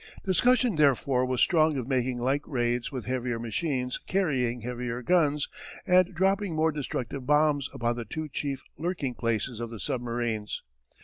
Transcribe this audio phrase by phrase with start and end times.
[0.25, 5.47] Discussion therefore was strong of making like raids with heavier machines carrying heavier guns
[5.85, 10.63] and dropping more destructive bombs upon the two chief lurking places of the submarines.